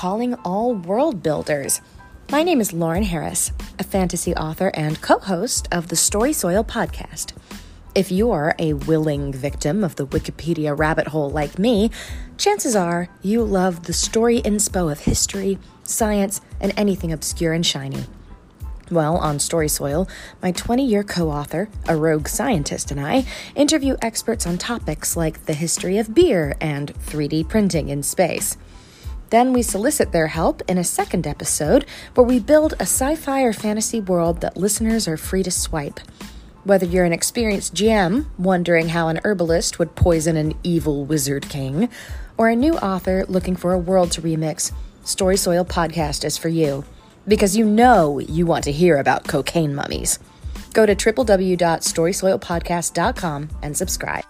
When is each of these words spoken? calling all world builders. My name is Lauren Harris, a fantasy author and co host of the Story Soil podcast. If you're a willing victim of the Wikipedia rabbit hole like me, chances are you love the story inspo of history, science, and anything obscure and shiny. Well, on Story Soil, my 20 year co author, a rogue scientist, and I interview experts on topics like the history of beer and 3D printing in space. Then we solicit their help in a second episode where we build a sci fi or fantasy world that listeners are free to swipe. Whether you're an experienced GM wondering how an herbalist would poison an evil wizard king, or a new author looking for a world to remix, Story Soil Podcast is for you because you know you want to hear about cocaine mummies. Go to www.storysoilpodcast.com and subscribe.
calling 0.00 0.32
all 0.46 0.72
world 0.72 1.22
builders. 1.22 1.82
My 2.30 2.42
name 2.42 2.58
is 2.62 2.72
Lauren 2.72 3.02
Harris, 3.02 3.52
a 3.78 3.84
fantasy 3.84 4.34
author 4.34 4.70
and 4.72 4.98
co 5.02 5.18
host 5.18 5.68
of 5.70 5.88
the 5.88 5.94
Story 5.94 6.32
Soil 6.32 6.64
podcast. 6.64 7.34
If 7.94 8.10
you're 8.10 8.54
a 8.58 8.72
willing 8.72 9.30
victim 9.30 9.84
of 9.84 9.96
the 9.96 10.06
Wikipedia 10.06 10.74
rabbit 10.74 11.08
hole 11.08 11.28
like 11.28 11.58
me, 11.58 11.90
chances 12.38 12.74
are 12.74 13.10
you 13.20 13.44
love 13.44 13.82
the 13.82 13.92
story 13.92 14.40
inspo 14.40 14.90
of 14.90 15.00
history, 15.00 15.58
science, 15.84 16.40
and 16.62 16.72
anything 16.78 17.12
obscure 17.12 17.52
and 17.52 17.66
shiny. 17.66 18.04
Well, 18.90 19.18
on 19.18 19.38
Story 19.38 19.68
Soil, 19.68 20.08
my 20.40 20.50
20 20.50 20.82
year 20.82 21.02
co 21.02 21.28
author, 21.30 21.68
a 21.86 21.94
rogue 21.94 22.26
scientist, 22.26 22.90
and 22.90 23.00
I 23.00 23.26
interview 23.54 23.98
experts 24.00 24.46
on 24.46 24.56
topics 24.56 25.14
like 25.14 25.44
the 25.44 25.52
history 25.52 25.98
of 25.98 26.14
beer 26.14 26.56
and 26.58 26.94
3D 26.94 27.50
printing 27.50 27.90
in 27.90 28.02
space. 28.02 28.56
Then 29.30 29.52
we 29.52 29.62
solicit 29.62 30.12
their 30.12 30.26
help 30.26 30.62
in 30.68 30.76
a 30.76 30.84
second 30.84 31.26
episode 31.26 31.86
where 32.14 32.26
we 32.26 32.40
build 32.40 32.74
a 32.74 32.82
sci 32.82 33.14
fi 33.14 33.42
or 33.42 33.52
fantasy 33.52 34.00
world 34.00 34.40
that 34.40 34.56
listeners 34.56 35.06
are 35.08 35.16
free 35.16 35.42
to 35.44 35.50
swipe. 35.50 36.00
Whether 36.64 36.86
you're 36.86 37.04
an 37.04 37.12
experienced 37.12 37.74
GM 37.74 38.26
wondering 38.38 38.88
how 38.88 39.08
an 39.08 39.20
herbalist 39.24 39.78
would 39.78 39.94
poison 39.94 40.36
an 40.36 40.54
evil 40.62 41.04
wizard 41.04 41.48
king, 41.48 41.88
or 42.36 42.48
a 42.48 42.56
new 42.56 42.74
author 42.74 43.24
looking 43.28 43.56
for 43.56 43.72
a 43.72 43.78
world 43.78 44.10
to 44.12 44.20
remix, 44.20 44.72
Story 45.04 45.36
Soil 45.36 45.64
Podcast 45.64 46.24
is 46.24 46.36
for 46.36 46.48
you 46.48 46.84
because 47.26 47.56
you 47.56 47.64
know 47.64 48.18
you 48.18 48.44
want 48.46 48.64
to 48.64 48.72
hear 48.72 48.96
about 48.96 49.28
cocaine 49.28 49.74
mummies. 49.74 50.18
Go 50.72 50.86
to 50.86 50.94
www.storysoilpodcast.com 50.94 53.48
and 53.62 53.76
subscribe. 53.76 54.24